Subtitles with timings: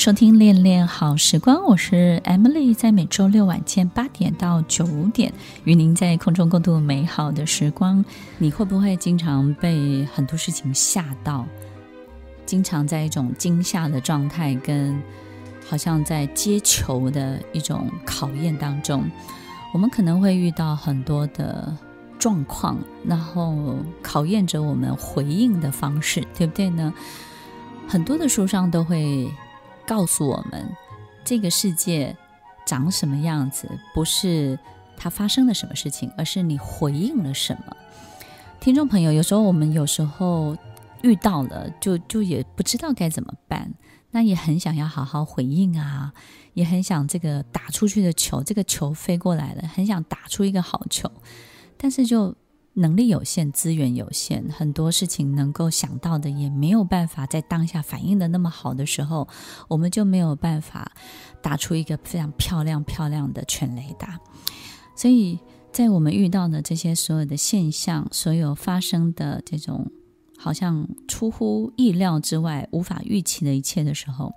[0.00, 5.30] 收听《恋恋好时光》，我是 Emily，在每周六晚间八点到九点，
[5.64, 8.02] 与您在空中共度美好的时光。
[8.38, 11.44] 你会不会经常被很多事情吓到？
[12.46, 14.98] 经常在一种惊吓的状态，跟
[15.68, 19.04] 好像在接球的一种考验当中，
[19.74, 21.76] 我们可能会遇到很多的
[22.18, 26.90] 状况，然后考验着我们回应的方式，对不对呢？
[27.86, 29.30] 很多的书上都会。
[29.90, 30.64] 告诉我们，
[31.24, 32.16] 这个世界
[32.64, 34.56] 长什么样子，不是
[34.96, 37.76] 它发生了什么事情，而是你回应了什么。
[38.60, 40.56] 听众朋友，有时候我们有时候
[41.02, 43.74] 遇到了，就就也不知道该怎么办，
[44.12, 46.12] 那也很想要好好回应啊，
[46.54, 51.10] 也很想这个打出去的球，这个球飞过来了，很想打出一个好球，
[51.76, 52.32] 但是就。
[52.74, 59.26] 能力有限，资源有限，很多事情能够想到的也没有办法在当下反应的那么好的时候，
[59.68, 60.92] 我们就没有办法
[61.42, 64.20] 打出一个非常漂亮漂亮的全雷达。
[64.94, 65.38] 所以
[65.72, 69.90] 在我们遇到的这些所有的现象，所有发生的这种
[70.38, 74.32] 好像出乎意料之外、无法预期的一切的时候，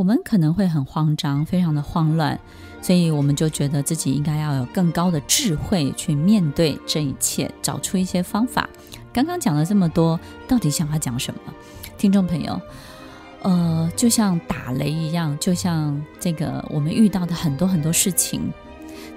[0.00, 2.40] 我们可能会很慌张，非常的慌乱。
[2.80, 8.66] 所以我们就觉得自己应该要有更高的智慧去面对这一切，找出一些方法。
[9.12, 11.52] 刚刚讲了这么多，到底想要讲什么？
[11.98, 12.58] 听众朋友，
[13.42, 18.50] 呃，就像打雷一样，就像这个我们遇到的很多很多事情，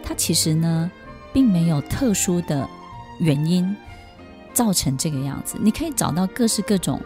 [0.04, 0.92] 它其实呢，
[1.32, 2.68] 并没有特殊的
[3.20, 3.74] 原因
[4.54, 5.58] 造成这个样子。
[5.62, 7.00] 你可以找到各式各种。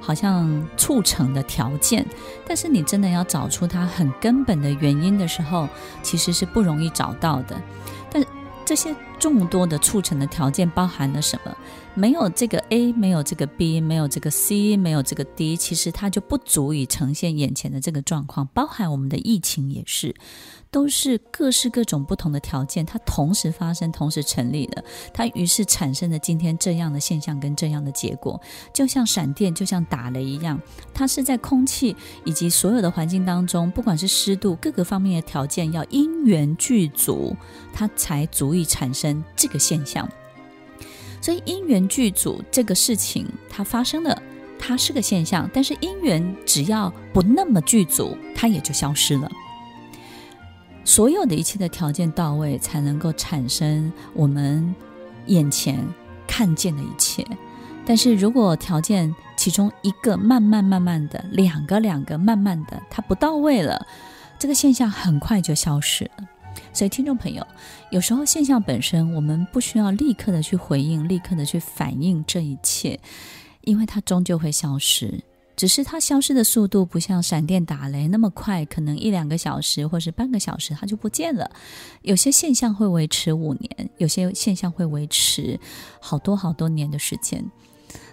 [0.00, 2.06] 好像促成的条件，
[2.46, 5.68] 但是你真的要找出它很根本的原因的时候，
[6.02, 7.60] 其实是不容易找到的。
[8.10, 8.24] 但
[8.64, 11.56] 这些众多的促成的条件包含了什么？
[11.94, 18.46] 没有这个 A，没有这个 B，没有这个 C，没有这个 D，其实它就不足以呈现眼前的这个状况。
[18.48, 20.14] 包含我们的疫情也是。
[20.68, 24.84] 都是各式各种不同的条件，它同时发生，同时成立的，
[25.14, 28.38] 它于是产生了今天这样的现象跟这样的结果，
[28.74, 30.60] 就像闪电，就像打雷一样，
[30.92, 37.34] 它是在空气以及所有的环境当中，不管是湿度各个方面的条件要因缘具足，
[37.72, 40.08] 它才足以产生这个现象。
[41.20, 44.22] 所以因缘具足这个事情它发生了，
[44.58, 49.28] 它是个现象，但是因缘只要不那么具足，它也就消失了。
[50.84, 54.72] 所有的一切的条件到位，才能够产生我们
[55.26, 55.84] 眼前
[56.28, 57.26] 看见的一切。
[57.84, 63.84] 但是如果条件其中一个慢慢慢慢的，两个两个慢慢的，它不到位了，
[64.38, 66.28] 这个现象很快就消失了。
[66.72, 67.46] 所以听众朋友，
[67.90, 72.98] 有时候现象本身，我们不需要立刻的去回应，立刻的去反应这一切，
[73.62, 75.22] 因为它终究会消失。
[75.56, 81.50] 只是它消失的速度不像闪电打雷那么快，可能一两个小时或是半个小时它就不见了。
[82.02, 85.58] 有些现象会维持五年，有些现象会维持
[85.98, 87.42] 好多好多年的时间。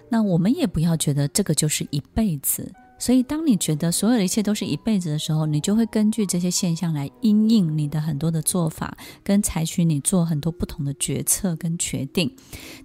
[0.08, 2.72] 那我们也不要觉得这个就是一辈子。
[2.98, 12.34] 所以，当你觉得所有的一切都是一辈子的时候，你就会根据这些现象来因应你的很多的做法，跟采取你做很多不同的决策跟决定。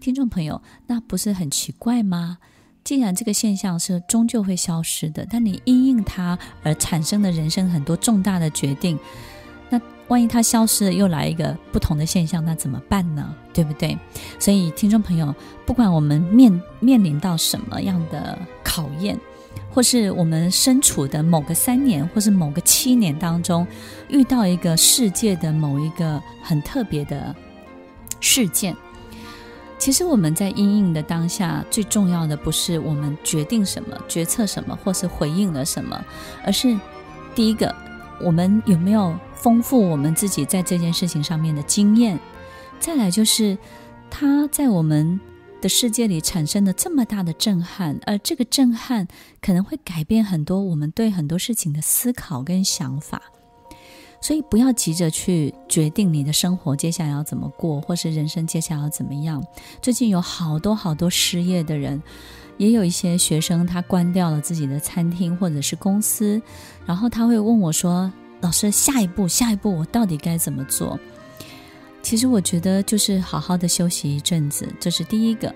[0.02, 2.38] 听众朋友，那不是很奇怪吗？
[2.84, 8.98] 既然这个现象是终究会消失的，但你因应它而产生的人生很多重大的决定，
[9.69, 13.36] 那万一它消失了，又来一个不同的现象，那怎么办呢？
[13.53, 13.96] 对不对？
[14.40, 15.34] 所以，听众朋友，
[15.66, 19.19] 不管我们面面临到什么样的考验，
[19.71, 23.65] 或是我们身处的某个三年，或是某个七年当中，
[24.07, 27.35] 遇到一个世界的某一个很特别的
[28.19, 28.75] 事件。
[29.77, 36.03] 其实我们在阴影的当下，最重要的不是我们决定什么、决策什么，或是回应了什么，
[36.44, 36.77] 而是
[37.33, 37.73] 第一个，
[38.21, 42.19] 我们有没有丰富我们自己在这件事情上面的经验？
[42.77, 43.57] 再来就是，
[44.09, 45.17] 它在我们
[45.61, 49.07] 的世界里产生了这么大的震撼，而这个震撼
[49.41, 53.21] 可能会改变很多我们对很多事情的思考跟想法。
[54.21, 59.41] 所以不要急着去决定你的生活接下来要怎么过，或是人生接下来要怎么样。
[59.81, 62.01] 最近有好多好多失业的人，
[62.57, 66.41] 也有一些学生他关掉了自己的餐厅或者是公司，
[66.85, 68.11] 然后他会问我说
[68.41, 71.00] ：“老师，下一步，下一步我到底该怎么做？
[72.01, 75.54] 其实我觉得就是好好的休息一阵子，这是第一个，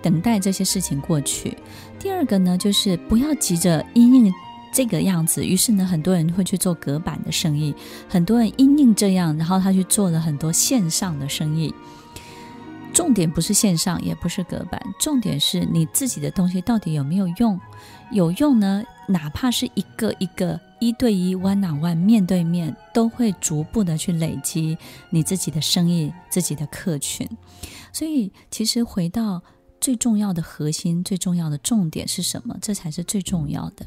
[0.00, 1.56] 等待这些事情过去。
[1.98, 4.32] 第二个呢，就是不要急着因应
[4.72, 5.44] 这个样子。
[5.44, 7.74] 于是呢，很多人会去做隔板的生意，
[8.08, 11.74] 很多人因应这样，然后他去做了很多线上的生意。
[12.92, 17.58] 重点不是线上，也不是隔板，重点是你自己的东西到底有没有用？
[18.10, 24.76] 有用呢，哪怕是一个一个一对一 one on one 面对面，都会逐步的去累积
[25.10, 27.26] 你自己的生意、自己的客群。
[27.92, 29.42] 所以，其实回到
[29.80, 32.56] 最重要的核心、最重要的重点是什么？
[32.60, 33.86] 这才是最重要的。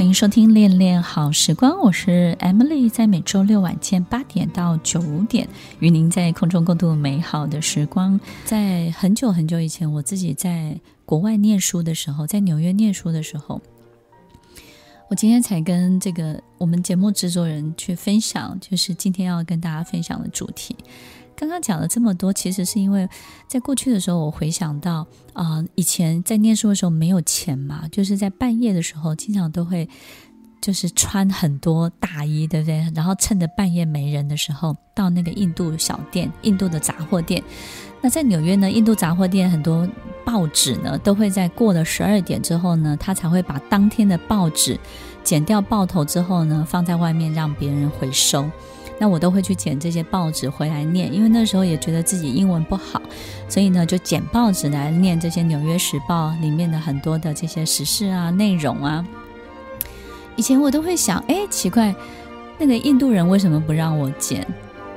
[0.00, 4.98] 欢迎收听《恋恋好时光》，我是 Emily，在每周六晚间八点到九
[5.28, 5.46] 点，
[5.78, 8.18] 与您在空中共度美好的时光。
[8.46, 13.60] 在很久很久以前，我自己在国外念书的时候，在纽约念书的时候，
[15.10, 20.74] 我今天才跟这个我们节目制作人去分享，就是今天要跟大家分享的主题。
[21.40, 23.08] 刚刚讲了这么多，其实是因为
[23.48, 29.88] 在过去的时候，我回想到啊、以前在念书的时候没有钱嘛，就是在半夜的时候，经常都会
[30.60, 32.86] 就是穿很多大衣，对不对？
[32.94, 37.42] 然后趁着半夜没人的时候，到那个印度小店、印度的杂货店。
[38.02, 39.88] 那在纽约呢，印度杂货店很多
[40.26, 44.78] 报纸呢，都会在过了十二点之后呢，他才会把当天的报纸
[45.24, 48.44] 剪掉报头之后呢，放在外面让别人回收。
[49.02, 53.00] 那我都会去捡这些报纸回来念，因为那时候也觉得自己英文不好，
[53.48, 59.02] 所以呢就捡报纸来念这些《纽约时报》里面的很多的这些时事啊、内容啊。
[60.36, 61.94] 以前我都会想，哎，奇怪，
[62.58, 64.46] 那个印度人为什么不让我捡？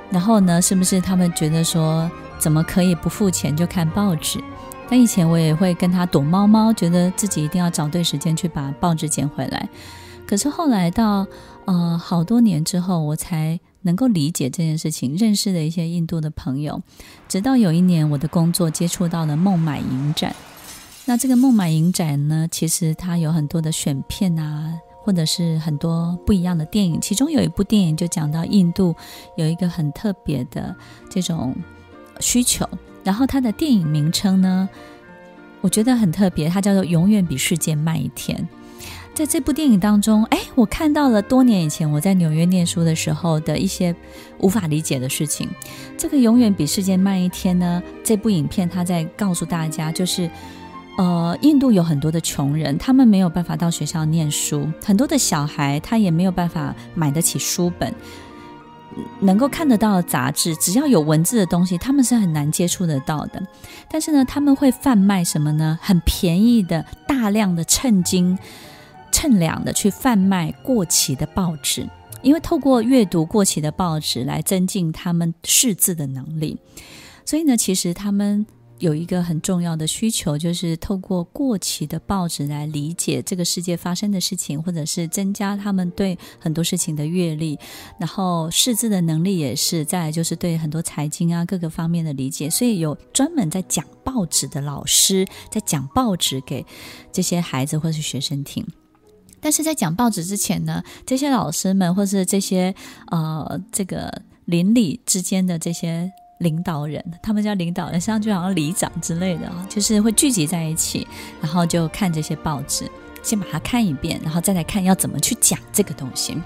[0.09, 4.37] 然后呢，是不是他们觉得说，怎么可以不付钱就看报纸？
[4.89, 9.69] 但以前我也会跟他躲猫猫，觉得自己一定要找对时间去把报纸捡回来。
[10.27, 11.25] 可是后来到
[11.63, 13.57] 呃好多年之后，我才。
[13.83, 16.81] 能够理解这件事情，认识的一些印度的朋友，
[17.29, 20.35] 直到有一年我的工作接触到了孟买影展。
[21.05, 26.99] 那这个孟买影展呢，其实它有很多的选片啊，或者是很多不一样的电影。
[27.01, 28.95] 其中有一部电影就讲到印度
[29.35, 30.75] 有一个很特别的
[31.09, 31.53] 这种
[32.19, 32.67] 需求，
[33.03, 34.69] 然后它的电影名称呢，
[35.59, 38.39] 我觉得很特别，它叫做《永远比世界慢一天》。
[39.13, 43.95] 在这部电影当中，哎，我看到了多年以前我在纽约念书的时候的一些
[44.39, 45.47] 无法理解的事情。
[45.95, 47.81] 这个永远比世界慢一天呢？
[48.03, 50.27] 这部影片它在告诉大家，就是，
[50.97, 57.93] 呃，印度有很多的穷人，他们没有办法到学校念书，很多的小孩他也没有办法买得起书本，
[59.19, 63.39] 能够看得到的杂志，只要有文字的东西，他们是很难接触得到的。
[63.91, 65.77] 但是呢，他们会贩卖什么呢？
[65.83, 68.39] 很便宜的大量的称斤。
[69.13, 71.87] 称量的去贩卖过期的报纸，
[72.21, 76.57] 因为透过阅读过期的报纸来增进他们识字的能力，
[77.23, 78.45] 所以呢，其实他们
[78.79, 87.57] 有一个很重要的需求，就是透过过期的报纸来理解这个世界发生的事情，或者是增加他们对很多事情的阅历，
[87.97, 89.85] 然后识字的能力也是。
[89.85, 96.65] 再来就是对很多财经啊各个方面的理解，所以有专门在讲报纸的老师在讲报纸给
[97.11, 98.65] 这些孩子或是学生听。
[99.43, 102.73] 但是在讲报纸之前呢，这些老师们或是这些
[103.11, 104.09] 呃这个
[104.45, 111.05] 邻里之间的这些领导人，他们叫领导人，实际上就好像里长之类的，就是会聚集在一起，
[111.41, 112.89] 然后就看这些报纸，
[113.21, 116.37] 先把它看一遍，然后再来看要怎么去讲这个东西。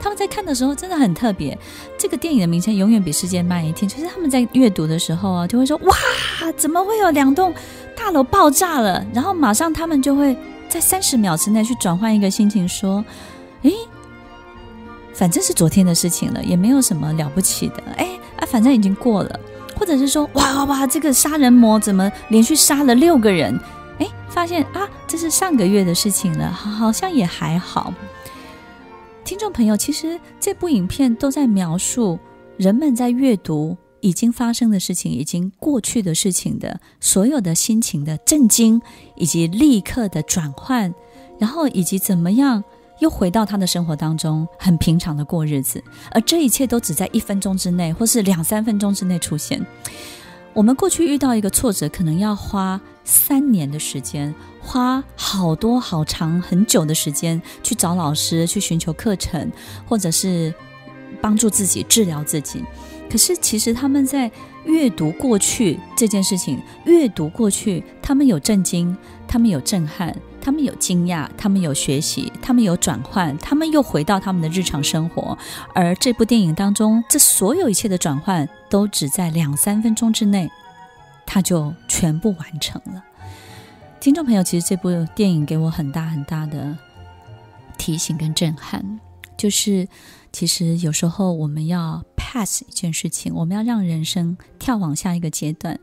[0.00, 1.56] 他们在看的时候真的很特别。
[1.98, 5.96] 这个电影的名称永远比世界慢一天，就是他们在阅读的时候啊，就会说哇，
[6.56, 7.54] 怎么会有两栋
[7.96, 9.04] 大楼爆炸了？
[9.14, 10.36] 然后马上他们就会。
[10.70, 13.04] 在三十秒之内去转换一个心情，说
[13.62, 13.74] ：“诶，
[15.12, 17.82] 反正是昨天的事情了，也没有什么了不起的。
[17.96, 19.40] 诶，啊，反正已经过了。
[19.76, 23.58] 或者是说，哇哇哇，这个杀人魔怎么连续杀了六个人？
[23.98, 27.92] 诶，发现啊，这是上个月的事情了，好像也还好。
[29.24, 32.16] 听众朋友，其实这部影片都在描述
[32.56, 38.80] 人们在阅读。”已经发生的事情，已经过去的事情的所有的心情的震惊，
[39.16, 40.94] 以及立刻的转换，
[41.38, 42.62] 然后以及怎么样
[43.00, 49.64] 又回到他的生活当中，很平常的过日子，而这一切都只在一分钟之内，或是两三分钟之内出现。
[50.52, 59.50] 我们过去遇到一个挫折，可能要花三年的时间，花好多好长很久的时间去找老师，去寻求课程，
[59.86, 60.52] 或者是
[61.22, 62.64] 帮助自己治疗自己。
[63.10, 64.30] 可是，其实他们在
[64.64, 75.36] 阅读过去这件事情，阅读过去，他们有震惊，他们有震撼，他们有惊讶，他们有学习，他们有转换，他们又回到他们的日常生活。
[75.74, 80.48] 而这部电影当中，这所有一切的转换都只在两三分钟之内，
[81.26, 83.02] 他就全部完成了。
[83.98, 86.78] 听众朋友，其实这部电影给我很大很大的
[87.76, 89.00] 提醒跟震撼，
[89.36, 89.86] 就是
[90.32, 95.80] 其实有时候我们要 pass 一件事情，我们要让人生跳往下一个阶段。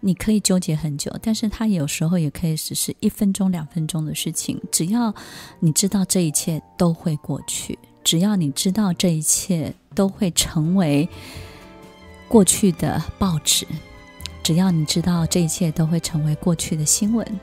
[0.00, 4.60] 你可以纠结很久，但是它有时候也可以只是一分钟、两分钟的事情。
[4.72, 5.14] 只要
[5.60, 11.08] 你知道这一切都会过去，只要你知道这一切都会成为
[12.28, 13.66] 过去的报纸，
[14.42, 17.40] 只要你知道这一切都会成为过去的新闻。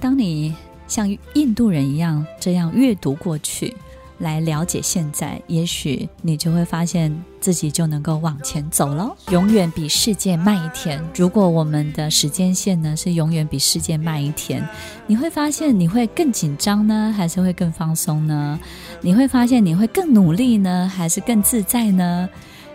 [0.00, 0.54] 当你
[0.86, 3.76] 像印度人一样这样阅读过去。
[4.18, 9.08] 来了解现在，也许你就会发现自己就能够往前走了。
[9.30, 11.02] 永远比世界慢一天。
[11.14, 14.66] 如果我们的时间线呢是永远比世界慢一天，
[15.06, 18.58] 你会发现你会更紧张呢，还是会更放松呢？
[19.00, 22.28] 你会发现你会更努力呢，还是更自在呢？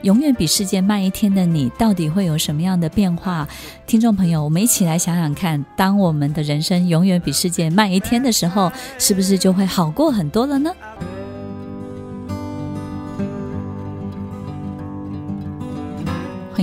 [0.03, 3.47] 永远比世界慢一天的你，到底会有什么样的变化？
[3.87, 8.69] 听众朋友，我们一起来想想看，当我们的人生永远比世界慢一天的时候，
[8.99, 10.73] 是不是就会好过很多了呢？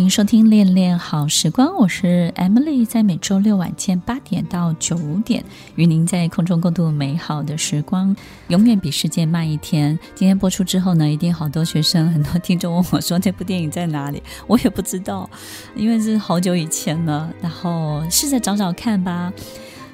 [0.00, 8.16] 欢迎收听《恋恋好时光》，我是 Emily，在每周六晚间八点到九点，与您在空中共度美好的时光。
[8.48, 9.98] 永远比世界慢一天。
[10.14, 15.28] 今天播出之后呢，一定好多学生、很多听众问我说：“这部电影在哪里？”我也不知道，
[15.76, 17.30] 因为是好久以前了。
[17.42, 19.30] 然后试着找找看吧。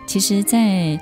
[0.06, 0.96] 其实，在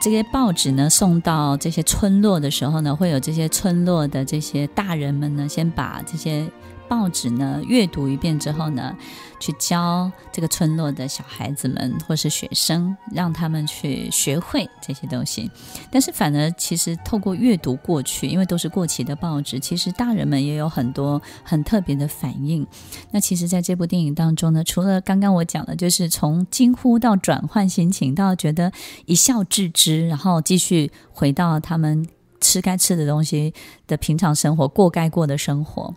[0.00, 6.48] 这些报纸呢送到这些村落的时候呢，会有这些村落的这些大人们呢，先把这些。
[6.88, 8.96] 报纸呢，阅读一遍之后呢，
[9.38, 15.50] 去教这个村落的小孩子们或是学生，让他们去学会这些东西。
[15.90, 22.66] 但是反而其实透过阅读过去，因为都是过期的报纸，其实大人们也有很多很特别的反应。
[23.10, 28.72] 那其实在这部电影当中呢，除了刚刚我讲的，就是从惊呼到转换心情，到觉得
[29.06, 32.06] 一笑置之，然后继续回到他们
[32.40, 33.52] 吃该吃的东西
[33.86, 35.94] 的平常生活，过该过的生活。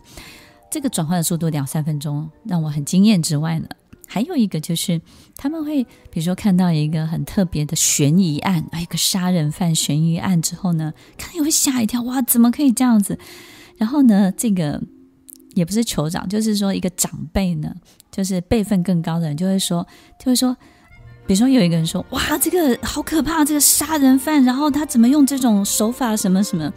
[0.72, 3.68] 这个转换的速度两三分钟，让我很惊艳之外呢，
[4.08, 4.98] 还有一个就是
[5.36, 13.18] 他们会，比如说看到一个很特别的悬疑案，啊一个杀人犯悬疑案之后呢，可能也会吓一跳，哇，怎么可以这样子？
[13.76, 14.82] 然后呢，这个
[15.54, 17.74] 也不是酋长，就是说一个长辈呢，
[18.10, 19.86] 就是辈分更高的人就会说，
[20.18, 20.56] 就会说，
[21.26, 26.72] 比如说有一个人说，哇，这个好可怕，这个杀人犯，然后他怎么用这种手法什么什么？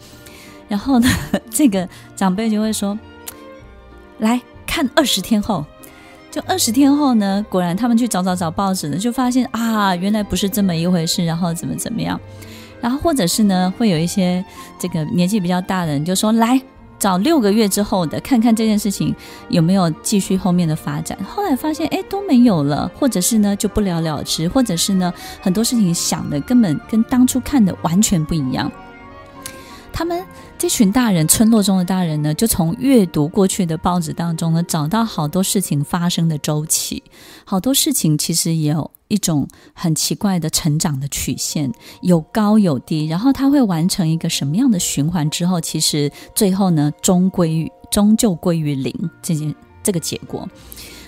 [0.68, 1.08] 然后呢，
[1.48, 2.98] 这个长辈就会说。
[4.18, 5.64] 来看二十天后，
[6.30, 12.20] 就二十天后呢，果然他们去找找找报纸呢，就发现啊，原来不是这么一回事，然后怎么怎么样，
[12.80, 14.44] 然后或者是呢，会有一些
[14.78, 16.60] 这个年纪比较大的人就说，来
[16.98, 19.14] 找六个月之后的，看看这件事情
[19.50, 21.16] 有没有继续后面的发展。
[21.24, 28.70] 后来发现，哎，都没有了，或者是呢就不了了之，或者是呢很多事情想的根本跟当初看的完全不一样。
[29.98, 30.22] 他们
[30.58, 37.02] 这群大人，村落中的大人呢，就从阅读过去的报纸当中呢，找到好多事情发生的周期，
[37.46, 41.72] 好多事情其实也有一种很奇怪的成长的曲线，
[42.02, 50.46] 有高有低，然后它会完成一个什么样的循环之后，其实最后呢，终归于终究归于零这件这个结果。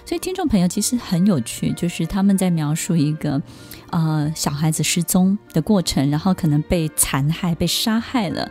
[0.09, 3.43] 所以听众朋友其实很有趣，就是他们在描述一个
[3.91, 8.51] 呃小孩子失踪的过程，然后可能被残害、被杀害了。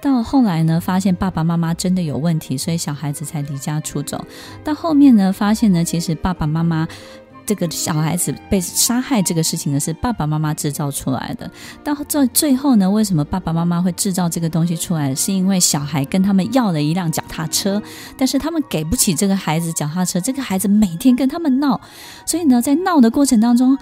[0.00, 4.24] 到后来呢，发现爸爸妈妈真的有问题，所以小孩子才离家出走。
[4.62, 6.86] 到后面呢，发现呢，其实爸爸妈妈。
[7.46, 11.50] 这个小孩子被杀害这个事情呢，是爸爸妈妈制造出来的。
[11.82, 15.14] 到最最后呢，为什么爸爸妈妈会制造这个东西出来？
[15.14, 17.82] 是因为小孩跟他们要了一辆脚踏车，
[18.16, 20.20] 但是他们给不起这个孩子脚踏车。
[20.20, 21.80] 这个孩子每天跟他们闹，
[22.26, 23.76] 所以呢，在闹的过程当中，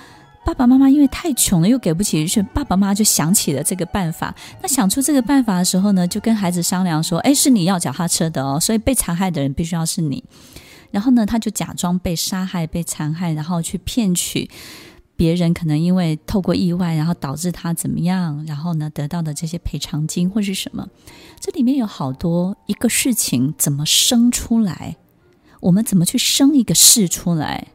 [0.45, 4.35] 爸爸妈妈因为太穷了，又给不起，于是爸爸妈妈就想起了这个办法。
[4.61, 10.25] 那想出这个办法的时候呢，就跟孩子商量说：“哎，是你要脚踏车的哦，所以被残害的人必须要是你。”
[10.93, 14.49] 然后呢，他就假装被杀害、被残害，然后去骗取
[15.17, 20.89] 别人可能因为透过意外，然后导致他怎么样，然后呢得到的这些赔偿金或是什么。
[21.41, 24.97] 这里面有好多一个事情怎么生出来，
[25.61, 27.69] 我们怎么去生一个事出来，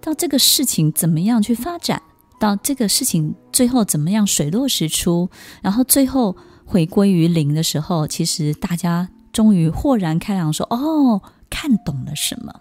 [0.00, 2.02] 到这个事情怎么样去发展，
[2.38, 5.30] 到这个事情最后怎么样水落石出，
[5.62, 9.08] 然后最后回归于零的时候，其实大家
[9.38, 11.22] 终于豁然开朗说，哦。
[11.48, 12.52] 看懂了什么？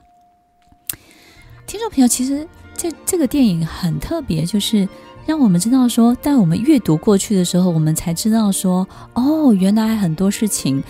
[1.65, 4.87] 听众朋友，其实这这个电影很特别，就是
[5.25, 10.83] 让我们知道说，当我们阅读过去的时候，我们才知道说，哦，原来很多事情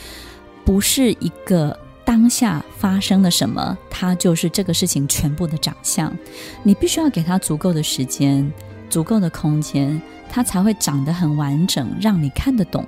[0.65, 6.13] 不是一个当下发生了什么，它就是这个事情全部的长相。
[6.63, 8.51] 你必须要给它足够的时间、
[8.89, 12.85] 足够的空间，它才会长得很完整，让你看得懂。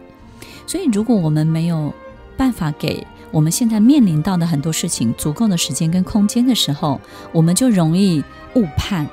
[0.67, 1.91] 所以，如果我们没有
[2.39, 6.99] 办法给我们现在面临到的很多事情足够的时间跟空间的时候，
[7.33, 8.23] 我们就容易
[8.55, 9.05] 误判。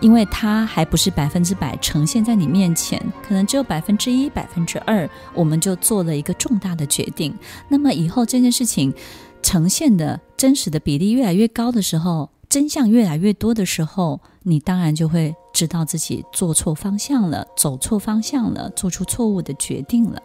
[0.00, 7.32] 因为它还不是百分之百呈现在你面前，可能只有百分之一、百分之二，我们就做了一个重大的决定。
[7.68, 8.92] 那么以后这件事情
[9.40, 20.20] 呈现的真实的比例越来越高的时候，真相越来越多的时候，你当然就会知道自己做错方向了，走错方向了，做出错误的决定了。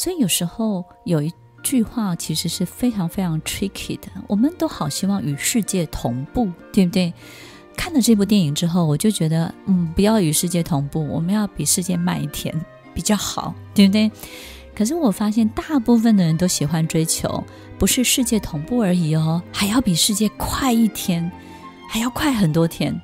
[0.00, 1.30] 所以有时候有一
[1.62, 7.12] 句话其实是非常非常 tricky 的，我们都好希望与世界同步，对不对？
[7.76, 12.58] 看了这部电影之后，我就觉得，嗯，不要与世界同步，我们要比世界慢一天
[12.94, 14.10] 比较好，对不对？
[14.74, 17.44] 可是我发现，大部分的人都喜欢追求
[17.78, 21.30] 不是世界同步而已哦，还要比世界快一天，
[21.90, 22.98] 还要快很多天。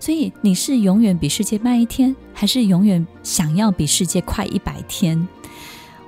[0.00, 5.28] 所以，你是永远比世界慢一天，还是永远想要比世界快一百天？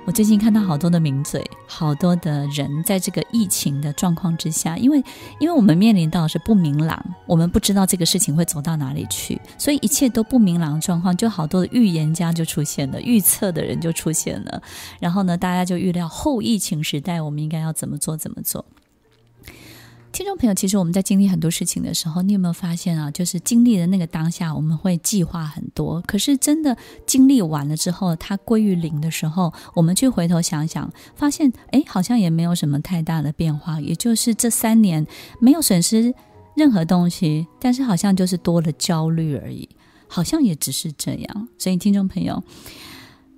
[0.03, 4.97] 我最近看到好多的名嘴，好多的人在这个疫情的状况之下，因为
[5.39, 14.61] 因为我们面临到是不明朗，我们不知道这个事情会走到哪里去，所以一切都不明朗状况，就好多的预言家就出现了，预测的人就出现了，
[14.99, 18.65] 然后呢，大家就预料后疫情时代我们应该要怎么做怎么做。
[20.11, 23.09] 听众朋友，其实我们在经历很多事情的时候，你有没有发现啊？
[23.09, 26.01] 就是经历的那个当下，我们会计划很多。
[26.05, 26.75] 可是真的
[27.05, 33.79] 经历完了之后，它归于零的时候，我们去回头想想，发现哎，好像也没有什么太大的变化。
[33.79, 35.07] 也就是这三年
[35.39, 36.13] 没有损失
[36.55, 39.69] 任何东西，但是好像就是多了焦虑而已，
[40.07, 41.47] 好像也只是这样。
[41.57, 42.43] 所以，听众朋友。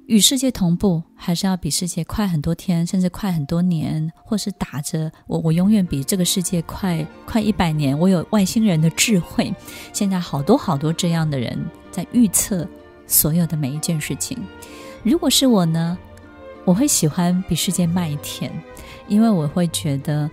[0.07, 9.53] 与世界同步，还是要比世界快很多天，甚至快很多年，或是打着我我永远比这个世界快快一百年，我有外星人的智慧。
[9.93, 11.57] 现在好多好多这样的人
[11.89, 12.67] 在预测
[13.07, 14.37] 所有的每一件事情。
[15.03, 15.97] 如果是我呢，
[16.65, 18.51] 我会喜欢比世界慢一天，
[19.07, 20.29] 因为我会觉得，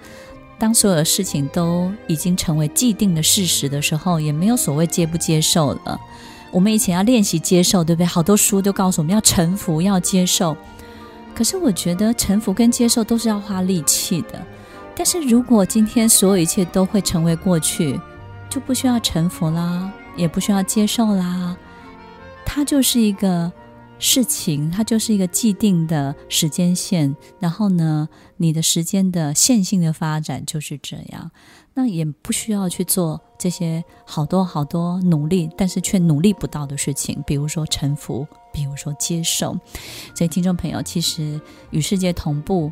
[0.59, 6.01] 当所有的事情都已经成为既定的事实的时候，也没有所谓接不接受了。
[6.51, 8.07] 我们以前要练习接受，对不对？
[8.07, 10.57] 好多书都告诉我们要臣服，要接受。
[11.35, 14.45] 可是我觉得臣服跟接受都是要花力气的。
[14.97, 17.99] 但是如果今天所有一切都会成为过去，
[18.51, 21.57] 就不需要臣服啦，也不需要接受啦。
[22.45, 23.51] 它就是一个
[23.99, 27.15] 事情，它就是一个既定的时间线。
[27.39, 31.31] 然后呢，你的时间的线性的发展就是这样。
[31.81, 39.59] 那也不需要去做这些好多好多努力，但是却努力不到的事情，比如说臣服，比如说接受。
[40.15, 41.41] 所以，听众朋友，其实
[41.71, 42.71] 与世界同步，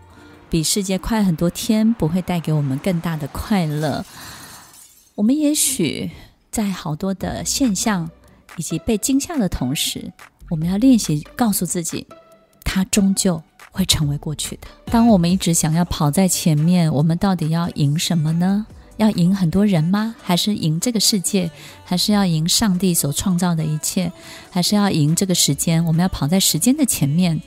[0.50, 4.04] 比世界快很多天，不会带给我们更大的快乐。
[5.14, 6.10] 我们也许
[6.50, 8.10] 在好多的现象
[8.58, 10.12] 以及被惊吓的同时，
[10.50, 12.06] 我们要练习告诉自己，
[12.62, 13.42] 它终究
[13.72, 14.68] 会成为过去的。
[14.84, 18.66] 当我们一直想要跑在前面，我们到底要赢什么呢？
[18.98, 20.14] 要赢很多人吗？
[20.22, 21.50] 还是赢这个世界？
[21.84, 24.12] 还是要赢上帝所创造的一切？
[24.50, 25.82] 还是要赢这个时间？
[25.86, 27.40] 我们要跑在时间的前面。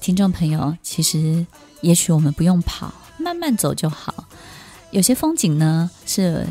[0.00, 1.46] 听众朋友，其实
[1.80, 4.12] 也许我们不用跑，慢慢走就好。
[4.90, 6.46] 有些风景呢，是。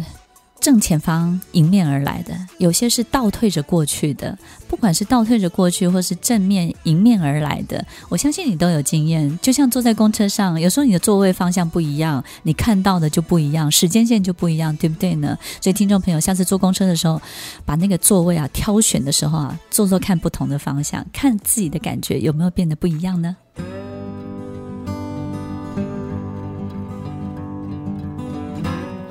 [0.68, 4.38] 正前方迎面而来的，有些是倒退着过去的。
[4.68, 9.40] 不管是倒退着过去，或是正面迎面而来的，我相信你都有经验。
[9.42, 15.38] 就像坐在公车上，有时候你的座位方向不一样，你看到的就不一样，时间线就不一样，对不对呢？
[15.62, 17.22] 所以，听众朋友，下次坐公车的时候，
[17.64, 23.38] 把那个座位啊挑选的时候啊，坐坐看不同的方向，看自己的感觉有没有变得不一样呢？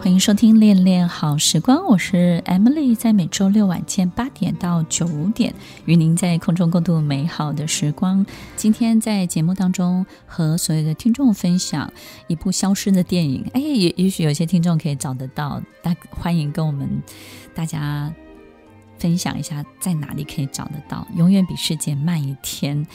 [0.07, 5.53] 欢迎收听《恋恋好时光》，我是 Emily，在每周六晚间八点到九点，
[5.85, 8.25] 与您在空中共度美好的时光。
[8.55, 11.93] 今天在节目当中和所有的听众分享
[12.29, 13.51] 一部消失的电影。
[13.53, 16.89] 哎，也也许有些听众可以找得到，大欢迎跟我们
[17.53, 18.15] 大家
[19.01, 21.05] 分享一下，在哪里可以找得到。
[21.17, 22.87] 永远比世界慢一天。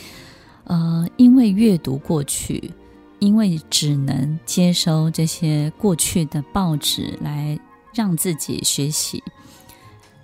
[0.63, 2.71] 呃，因为阅读过去。
[3.21, 7.57] 因为只能接收这些过去的报纸来
[7.93, 9.23] 让自己学习，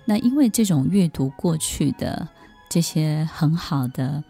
[0.04, 2.28] 那因为这种阅读过去的
[2.68, 4.22] 这些很好的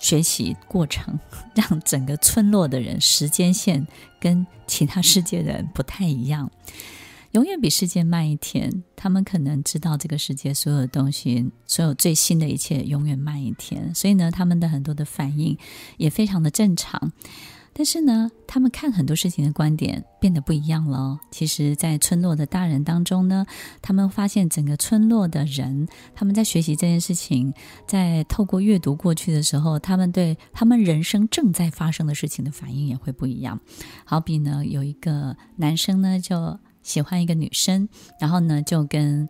[0.00, 1.20] 学习过程，
[1.54, 3.86] 让整个村落的人时间线
[4.18, 6.50] 跟其他世界的人不太一样。
[7.32, 8.82] 永远比世界慢一天。
[8.96, 13.94] 他们可能知道这个世界所有的东西，所有最新的一切永远慢一天。
[13.94, 15.58] 所以呢，他们的很多的反应
[15.98, 17.12] 也非常的正常。
[17.78, 21.20] 但是呢，他们看很多事情的观点变得不一样了。
[21.30, 23.44] 其实，在村落的大人当中呢，
[23.82, 27.52] 他们发现整个村落的人，他们在学习这件事情，
[27.86, 33.60] 在透过阅读过去的时候，他们对他们人生正在发生的事情的反应也会不一样。
[34.06, 37.86] 好比呢，有一个男生呢，就喜欢一个女生，
[38.18, 39.28] 然后呢，就跟。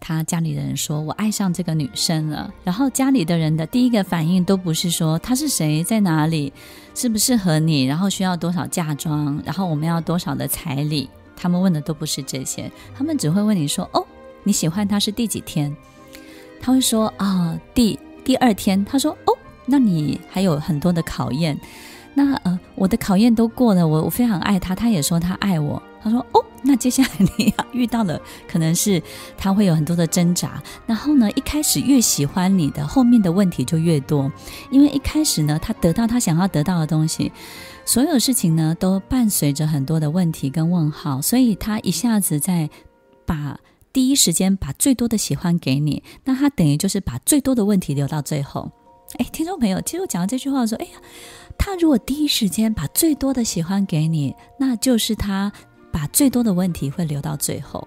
[0.00, 6.52] 他家里的人说：“我爱上这个女生了。”然后家里的人的第一个反应都不是说她是谁，在哪里，
[6.94, 11.10] 适不适合你，然后需要多少嫁妆，然后我们要多少的彩礼。
[11.36, 14.04] 他们问的都不是这些，他们只会问你说：“哦，
[14.44, 15.74] 你喜欢他是第几天？”
[16.60, 19.32] 他会说：“啊、第第二天。”他说：“哦，
[19.66, 21.58] 那你还有很多的考验。
[22.14, 29.02] 那呃，我的考验都过了，我我非常爱他，他也说他爱我。”他说：“哦。”那接下来你要 遇到的可能是
[29.36, 34.30] 他会有很多的挣扎，然后呢，一开始越喜欢你的，后面的问题就越多，
[34.70, 37.32] 因为一开始呢，他得到他想要得到的东西，
[37.84, 42.68] 所有事情呢都伴随着很多的问题跟问号，所以他一下子在
[43.24, 43.58] 把
[43.92, 48.70] 第一时间把最多的喜欢给你，那他等于就是把最多的问题留到最后。
[49.18, 50.98] 哎，听众朋友，其实我讲到这句话的时候，哎呀，
[51.56, 55.52] 他如果第一时间把最多的喜欢给你，那就是他。
[55.90, 57.86] 把最多的问题会留到最后，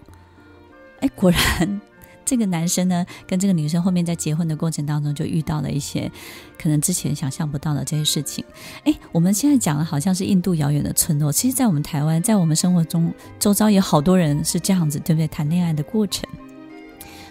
[1.00, 1.82] 哎，果然
[2.24, 6.10] 这个男生呢，跟这个女生后面在结婚的过程当中，就遇到了一些
[6.58, 8.44] 可能之前想象不到的这些事情。
[8.86, 15.28] 哎，我们现在讲的好像是印度遥远的村落，其实，在我们台湾，在我们生活中周遭，有好多人是这样子，对不对？
[15.28, 16.30] 谈恋爱的过程。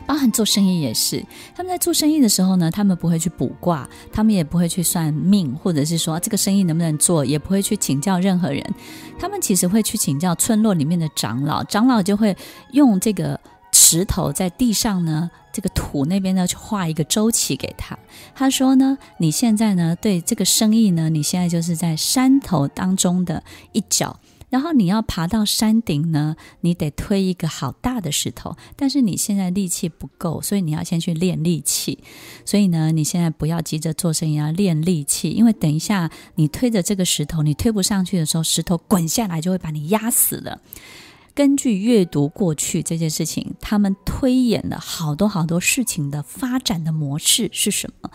[0.06, 8.64] 包含做生意也是，他们在做生意的时候呢，他们不会去卜卦，他们也不会去算命，或者是说这个生意能不能做，也不会去请教任何人。
[9.18, 12.36] 他们其实会去请教村落里面的长老，长老就会
[12.72, 13.38] 用这个
[13.72, 17.96] 石头在地上呢，这个土那边呢去画一个周期给他。
[18.34, 24.18] 他说呢，你现在呢对这个生意呢，你现在就是在山头当中的一角。
[24.50, 31.98] 然后你要爬到山顶呢，你得推一个好大的石头，但是你现在力气不够，所以你要先去练力气。
[32.44, 40.60] 所以呢，你现在不要急着做生意，要练力气，因为等一下你推着这个石头，你推不上去的时候，石头滚下来就会把你压死了。
[41.32, 48.10] 根据阅读过去这件事情，他们推演了好多好多事情的发展的模式是什么？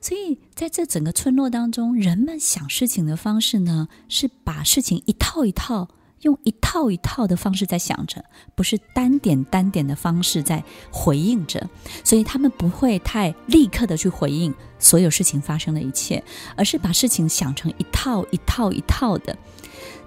[0.00, 5.88] 所以在这整个村落当中，人们想事情的方式呢，是把事情一套一套，
[6.22, 11.68] 用一套一套的方式在想着，不是单点单点的方式在回应着。
[12.02, 16.22] 所以他们不会太立刻的去回应所有事情发生的一切，
[16.56, 19.36] 而是把事情想成一套一套一套的。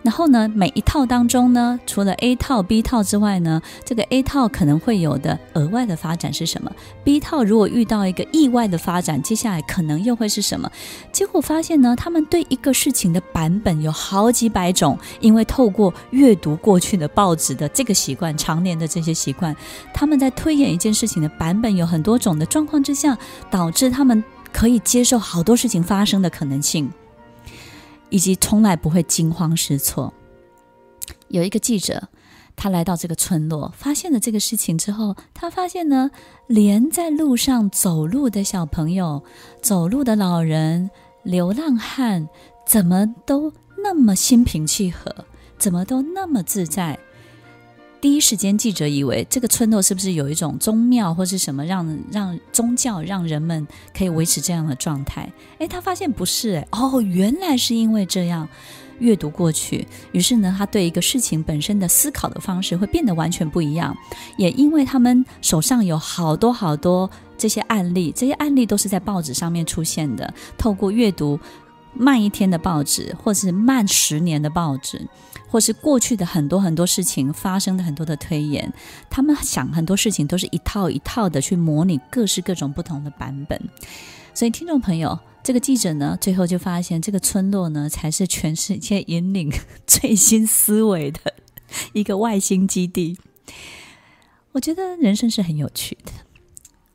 [0.04, 6.70] 然后呢，每一套当中呢，除了 A 套、B 套之外呢，这个 A 套可能会有的额外的发展是什么
[7.06, 10.70] ？B 套如果遇到一个意外的发展，接下来可能又会是什么？
[11.13, 19.56] 结果发现呢，他们对一个事情的版本有好几百种，因为透过阅读过去的报纸的这个习惯，常年的这些习惯，
[19.94, 23.18] 他们在推演一件事情的版本有很多种的状况之下，
[23.50, 26.92] 导致他们可以接受好多事情发生的可能性。
[28.13, 30.13] 以及从来不会惊慌失措。
[31.30, 32.10] 有一个记者，
[32.56, 36.12] 他来到这个村落，发现了这个事情之后，他发现呢，
[36.45, 39.23] 连在路上走路的小朋友、
[39.63, 40.91] 走路的老人、
[41.23, 42.30] 流浪汉，
[42.67, 43.52] 怎么都
[43.84, 45.26] 那么心平气和，
[45.58, 46.99] 怎么都那么自在。
[48.04, 53.66] 第一时间，记者以为这个村落是不是有一种宗庙或是什么让，让宗教让人们
[53.98, 55.32] 可以维持这样的状态？
[55.60, 58.46] 诶，他发现不是，诶，哦，原来是因为这样
[59.00, 63.96] 阅读过去，于是呢，他对一个事情本身的思考的方式会变得完全不一样。
[64.36, 71.39] 也因为他们手上有好多好多这些案例，这些案例都是在报纸上面出现的，透过阅读
[71.94, 75.08] 慢一天的报纸，或是慢十年的报纸。
[75.50, 78.74] 或是过去的很多很多事情发生的很多的推演，
[79.08, 83.62] 他们想很多事情都是一套一套的去模拟各式各种不同的版本。
[84.34, 89.54] 所以，听众朋友，这个记者呢，最后就发现这个村落呢，才是全世界引领
[89.86, 91.20] 最新思维的
[91.94, 93.20] 一个外星基地。
[94.54, 96.12] 我觉得人生是很有趣的，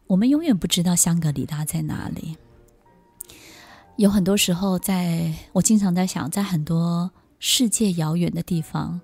[0.08, 2.36] 我们永远不知道香格里拉在哪里。
[3.98, 7.10] 有很多时候在，我经常在想，在很多。
[7.40, 9.00] 世界遥远的地方，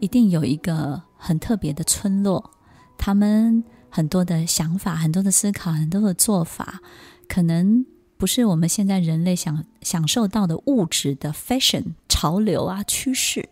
[0.00, 2.50] 一定有一个很特别的村落。
[2.98, 6.80] 他们很多的想法、很多的思考、很多的做法，
[7.28, 7.84] 可能
[8.16, 13.48] 不是我们现在人类想享受到的物质的 fashion 潮流啊趋势。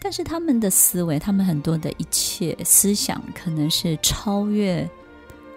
[0.00, 4.86] 但是他们的思维，他们很多的一切思想，可能是超越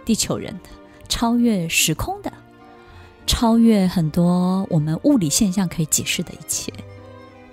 [0.05, 0.69] 地球人的，
[1.09, 2.31] 超越时空的，
[3.29, 6.73] 超越很多我们物理现象可以解释的一切，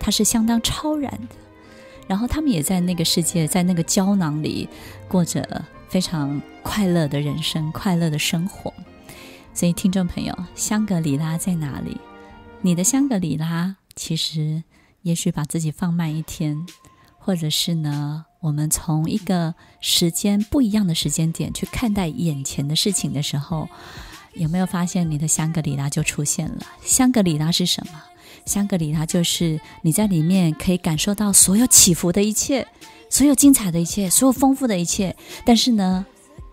[0.01, 1.37] 它是相当超然的。
[2.09, 4.67] 然后他们也在那个世界，在那个胶囊里
[5.07, 8.73] 过着非常快乐的人生，快乐的生活。
[9.53, 11.99] 所以，听众朋友，香格里拉在哪里？
[12.63, 14.65] 你的香格里拉，其实
[15.03, 16.67] 也许把自己放慢一天，
[17.19, 23.69] 或者是呢，我们从一个时间不一样的时间点去看待眼前的事情的时候，
[24.37, 26.67] 有没有发现你的香格里拉就出现了？
[26.83, 28.03] 香格里拉是什么？
[28.45, 32.67] 香格里拉就是你在里面可以感受到所有起伏的一切，
[33.11, 35.17] 所有精彩的一切，所有丰富的一切。
[35.45, 36.05] 但是呢，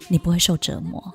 [0.08, 1.14] 你不会受折磨，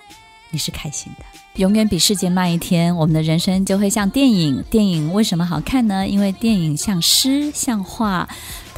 [0.51, 1.25] 你是开心的。
[1.55, 4.63] 永远比世界慢一天，我们的人生就会像电影。
[4.71, 6.07] 电影为什么好看呢？
[6.07, 8.29] 因为电影像诗，像画。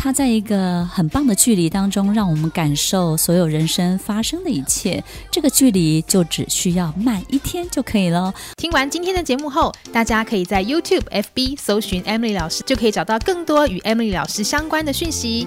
[0.03, 5.05] 它在一个很棒的距离当中，让我们感受所有人生发生的一切。
[5.31, 8.33] 这个距离就只需要慢一天就可以了。
[8.57, 15.47] 听完今天的节目后，大家可以在 YouTube、FB 搜寻 Emily 老师，就可以找到更多与 Emily 老师相关的讯息。